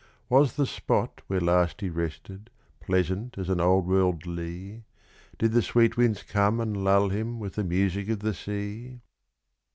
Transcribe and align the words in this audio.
Was 0.29 0.55
the 0.55 0.65
spot 0.65 1.21
where 1.27 1.39
last 1.39 1.81
he 1.81 1.91
rested 1.91 2.49
pleasant 2.79 3.37
as 3.37 3.49
an 3.49 3.61
old 3.61 3.85
world 3.85 4.25
lea? 4.25 4.81
Did 5.37 5.51
the 5.51 5.61
sweet 5.61 5.95
winds 5.95 6.23
come 6.23 6.59
and 6.59 6.75
lull 6.83 7.09
him 7.09 7.39
with 7.39 7.53
the 7.53 7.63
music 7.63 8.09
of 8.09 8.17
the 8.21 8.33
sea? 8.33 9.01